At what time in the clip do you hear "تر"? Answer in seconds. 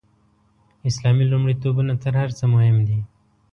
2.03-2.13